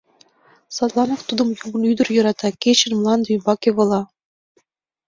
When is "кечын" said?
2.63-2.93